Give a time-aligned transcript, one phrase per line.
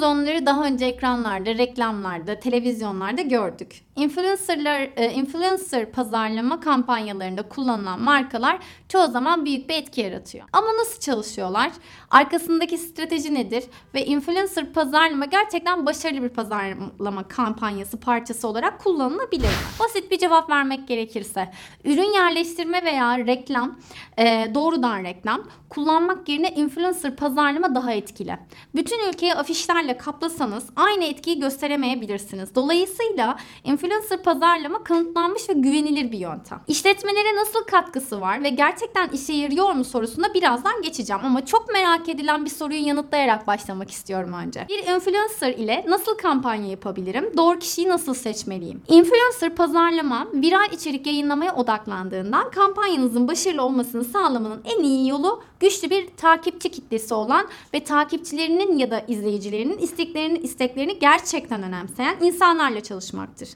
[0.00, 3.82] Hepimiz onları daha önce ekranlarda, reklamlarda, televizyonlarda gördük.
[3.96, 8.58] Influencerlar, e, influencer pazarlama kampanyalarında kullanılan markalar
[8.88, 10.44] çoğu zaman büyük bir etki yaratıyor.
[10.52, 11.70] Ama nasıl çalışıyorlar?
[12.10, 13.64] Arkasındaki strateji nedir?
[13.94, 19.50] Ve influencer pazarlama gerçekten başarılı bir pazarlama kampanyası parçası olarak kullanılabilir?
[19.80, 21.50] Basit bir cevap vermek gerekirse,
[21.84, 23.78] ürün yerleştirme veya reklam,
[24.18, 28.38] e, doğrudan reklam kullanmak yerine influencer pazarlama daha etkili.
[28.74, 32.54] Bütün ülkeyi afişlerle kaplasanız aynı etkiyi gösteremeyebilirsiniz.
[32.54, 36.60] Dolayısıyla influencer pazarlama kanıtlanmış ve güvenilir bir yöntem.
[36.68, 42.08] İşletmelere nasıl katkısı var ve gerçekten işe yarıyor mu sorusuna birazdan geçeceğim ama çok merak
[42.08, 44.66] edilen bir soruyu yanıtlayarak başlamak istiyorum önce.
[44.68, 47.32] Bir influencer ile nasıl kampanya yapabilirim?
[47.36, 48.82] Doğru kişiyi nasıl seçmeliyim?
[48.88, 56.08] Influencer pazarlama viral içerik yayınlamaya odaklandığından kampanyanızın başarılı olmasını sağlamanın en iyi yolu güçlü bir
[56.16, 63.48] takipçi kitlesi olan ve takipçilerinin ya da izleyicilerinin isteklerini isteklerini gerçekten önemseyen insanlarla çalışmaktır.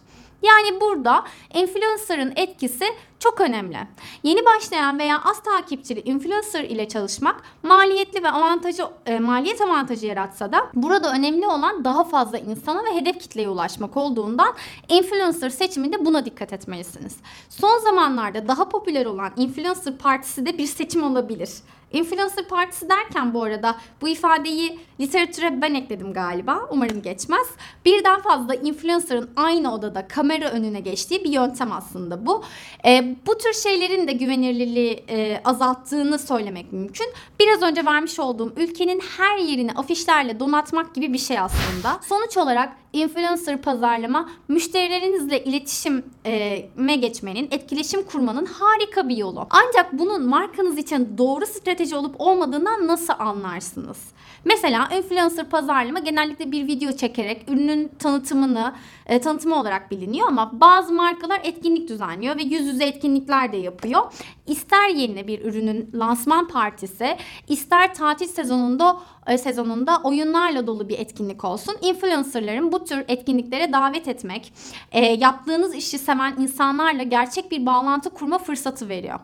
[0.43, 2.85] Yani burada influencer'ın etkisi
[3.25, 3.79] çok önemli.
[4.23, 10.53] Yeni başlayan veya az takipçili influencer ile çalışmak maliyetli ve avantajı e, maliyet avantajı yaratsa
[10.53, 14.55] da burada önemli olan daha fazla insana ve hedef kitleye ulaşmak olduğundan
[14.89, 17.17] influencer seçiminde buna dikkat etmelisiniz.
[17.49, 21.51] Son zamanlarda daha popüler olan influencer partisi de bir seçim olabilir.
[21.95, 26.61] Influencer partisi derken bu arada bu ifadeyi literatüre ben ekledim galiba.
[26.71, 27.47] Umarım geçmez.
[27.85, 32.45] Birden fazla influencer'ın aynı odada kamera önüne geçtiği bir yöntem aslında bu.
[32.87, 37.07] E, bu tür şeylerin de güvenilirliği e, azalttığını söylemek mümkün.
[37.41, 42.01] Biraz önce vermiş olduğum ülkenin her yerini afişlerle donatmak gibi bir şey aslında.
[42.09, 49.47] Sonuç olarak influencer pazarlama müşterilerinizle iletişime geçmenin, etkileşim kurmanın harika bir yolu.
[49.51, 53.99] Ancak bunun markanız için doğru strateji olup olmadığından nasıl anlarsınız?
[54.45, 58.75] Mesela influencer pazarlama genellikle bir video çekerek ürünün tanıtımını,
[59.07, 64.03] e, tanıtımı olarak biliniyor ama bazı markalar etkinlik düzenliyor ve yüz yüze etkinlikler de yapıyor.
[64.47, 67.17] İster yerine bir ürünün lansman partisi,
[67.49, 68.97] ister tatil sezonunda
[69.39, 71.77] sezonunda oyunlarla dolu bir etkinlik olsun.
[71.81, 74.53] Influencerların bu tür etkinliklere davet etmek,
[74.93, 79.21] e, yaptığınız işi seven insanlarla gerçek bir bağlantı kurma fırsatı veriyor.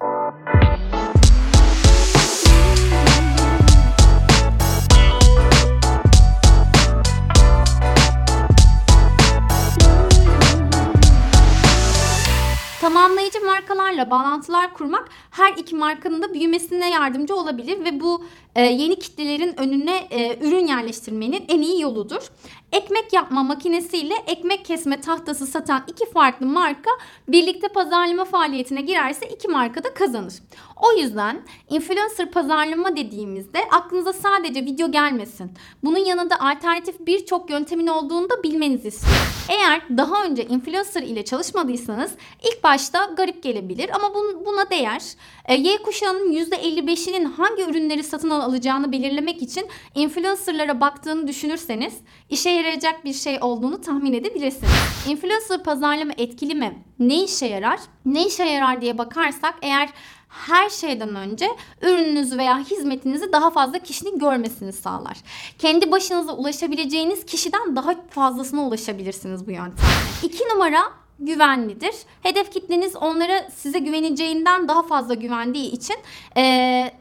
[12.81, 18.25] Tamamlayıcı markalarla bağlantılar kurmak her iki markanın da büyümesine yardımcı olabilir ve bu
[18.55, 22.31] e, yeni kitlelerin önüne e, ürün yerleştirmenin en iyi yoludur.
[22.73, 26.91] Ekmek yapma makinesiyle ekmek kesme tahtası satan iki farklı marka
[27.29, 30.35] birlikte pazarlama faaliyetine girerse iki marka da kazanır.
[30.83, 35.53] O yüzden influencer pazarlama dediğimizde aklınıza sadece video gelmesin.
[35.85, 39.27] Bunun yanında alternatif birçok yöntemin olduğunu da bilmenizi istiyorum.
[39.49, 42.13] Eğer daha önce influencer ile çalışmadıysanız
[42.45, 44.15] ilk başta garip gelebilir ama
[44.47, 45.03] buna değer.
[45.45, 51.95] E, y kuşağının %55'inin hangi ürünleri satın alacağını belirlemek için influencerlara baktığını düşünürseniz
[52.31, 54.73] işe yarayacak bir şey olduğunu tahmin edebilirsiniz.
[55.09, 56.85] Influencer pazarlama etkili mi?
[56.99, 57.81] Ne işe yarar?
[58.05, 59.91] Ne işe yarar diye bakarsak eğer
[60.29, 61.49] her şeyden önce
[61.83, 65.17] ürününüzü veya hizmetinizi daha fazla kişinin görmesini sağlar.
[65.59, 69.91] Kendi başınıza ulaşabileceğiniz kişiden daha fazlasına ulaşabilirsiniz bu yöntemle.
[70.23, 70.83] İki numara
[71.21, 71.95] güvenlidir.
[72.23, 75.97] Hedef kitleniz onlara size güveneceğinden daha fazla güvendiği için
[76.37, 76.43] e,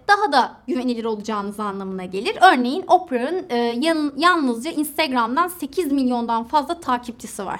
[0.07, 2.37] daha da güvenilir olacağınız anlamına gelir.
[2.41, 7.59] Örneğin Oprah'ın e, yan, yalnızca Instagram'dan 8 milyondan fazla takipçisi var.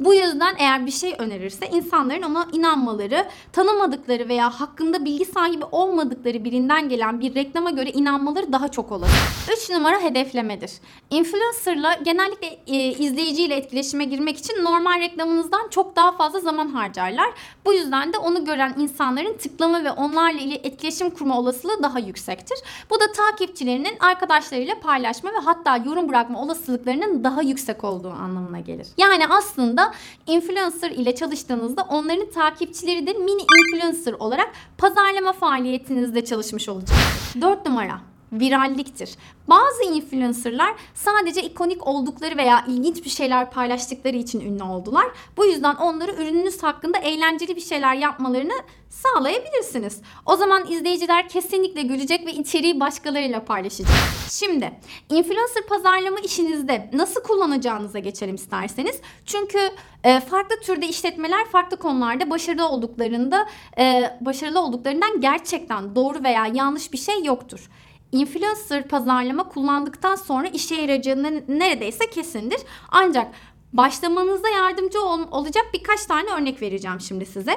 [0.00, 6.44] Bu yüzden eğer bir şey önerirse insanların ona inanmaları, tanımadıkları veya hakkında bilgi sahibi olmadıkları
[6.44, 9.06] birinden gelen bir reklama göre inanmaları daha çok olur.
[9.52, 10.70] 3 numara hedeflemedir.
[11.10, 17.30] Influencer'la genellikle e, izleyiciyle etkileşime girmek için normal reklamınızdan çok daha fazla zaman harcarlar.
[17.64, 22.58] Bu yüzden de onu gören insanların tıklama ve onlarla ile etkileşim kurma olasılığı daha yüksektir.
[22.90, 28.86] Bu da takipçilerinin arkadaşlarıyla paylaşma ve hatta yorum bırakma olasılıklarının daha yüksek olduğu anlamına gelir.
[28.98, 29.89] Yani aslında
[30.26, 36.98] influencer ile çalıştığınızda onların takipçileri de mini influencer olarak pazarlama faaliyetinizde çalışmış olacak.
[37.40, 38.00] 4 numara
[38.32, 39.16] viralliktir.
[39.48, 45.06] Bazı influencerlar sadece ikonik oldukları veya ilginç bir şeyler paylaştıkları için ünlü oldular.
[45.36, 48.54] Bu yüzden onları ürününüz hakkında eğlenceli bir şeyler yapmalarını
[48.90, 50.00] sağlayabilirsiniz.
[50.26, 53.92] O zaman izleyiciler kesinlikle gülecek ve içeriği başkalarıyla paylaşacak.
[54.30, 54.72] Şimdi
[55.10, 59.00] influencer pazarlama işinizde nasıl kullanacağınıza geçelim isterseniz.
[59.26, 59.58] Çünkü
[60.04, 63.46] e, farklı türde işletmeler farklı konularda başarılı olduklarında
[63.78, 67.70] e, başarılı olduklarından gerçekten doğru veya yanlış bir şey yoktur.
[68.12, 72.60] İnfluencer pazarlama kullandıktan sonra işe yarayacağı ne- neredeyse kesindir.
[72.88, 73.26] Ancak
[73.72, 77.52] başlamanıza yardımcı ol- olacak birkaç tane örnek vereceğim şimdi size.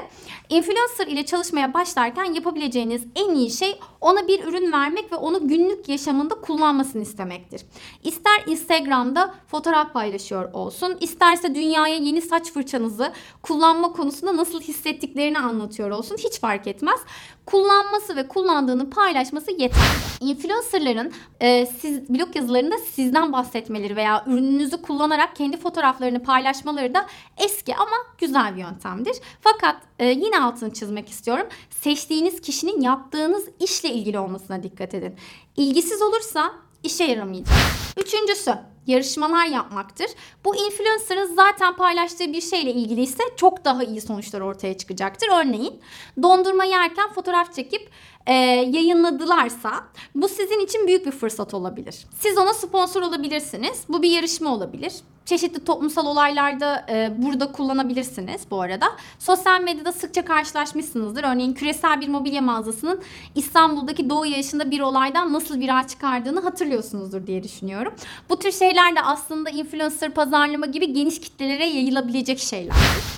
[0.49, 5.89] Influencer ile çalışmaya başlarken yapabileceğiniz en iyi şey ona bir ürün vermek ve onu günlük
[5.89, 7.61] yaşamında kullanmasını istemektir.
[8.03, 13.11] İster Instagram'da fotoğraf paylaşıyor olsun, isterse dünyaya yeni saç fırçanızı
[13.41, 16.99] kullanma konusunda nasıl hissettiklerini anlatıyor olsun hiç fark etmez.
[17.45, 20.03] Kullanması ve kullandığını paylaşması yeterli.
[20.21, 27.05] Influencerların e, siz blog yazılarında sizden bahsetmeleri veya ürününüzü kullanarak kendi fotoğraflarını paylaşmaları da
[27.37, 29.15] eski ama güzel bir yöntemdir.
[29.41, 31.47] Fakat e, yine altını çizmek istiyorum.
[31.69, 35.15] Seçtiğiniz kişinin yaptığınız işle ilgili olmasına dikkat edin.
[35.57, 36.53] İlgisiz olursa
[36.83, 37.53] işe yaramayacak.
[37.97, 38.53] Üçüncüsü
[38.87, 40.07] yarışmalar yapmaktır.
[40.45, 45.27] Bu influencer'ın zaten paylaştığı bir şeyle ilgili ise çok daha iyi sonuçlar ortaya çıkacaktır.
[45.33, 45.79] Örneğin
[46.23, 47.89] dondurma yerken fotoğraf çekip
[48.27, 49.71] e, yayınladılarsa
[50.15, 52.05] bu sizin için büyük bir fırsat olabilir.
[52.19, 53.83] Siz ona sponsor olabilirsiniz.
[53.89, 54.93] Bu bir yarışma olabilir.
[55.25, 58.85] Çeşitli toplumsal olaylarda e, burada kullanabilirsiniz bu arada.
[59.19, 61.23] Sosyal medyada sıkça karşılaşmışsınızdır.
[61.23, 63.01] Örneğin küresel bir mobilya mağazasının
[63.35, 67.93] İstanbul'daki Doğu Yarışı'nda bir olaydan nasıl viral çıkardığını hatırlıyorsunuzdur diye düşünüyorum.
[68.29, 72.75] Bu tür şeyler de aslında influencer pazarlama gibi geniş kitlelere yayılabilecek şeyler.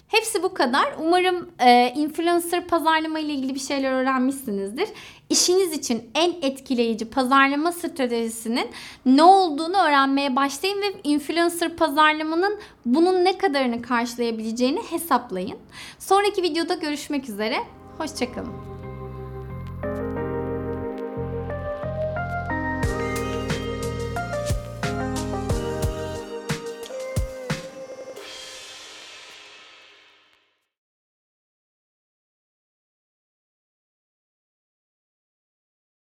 [0.07, 0.86] Hepsi bu kadar.
[1.00, 4.90] Umarım e, influencer pazarlama ile ilgili bir şeyler öğrenmişsinizdir.
[5.30, 8.68] İşiniz için en etkileyici pazarlama stratejisinin
[9.06, 15.57] ne olduğunu öğrenmeye başlayın ve influencer pazarlamanın bunun ne kadarını karşılayabileceğini hesaplayın.
[16.00, 17.57] Sonraki videoda görüşmek üzere.
[17.98, 18.75] Hoşçakalın.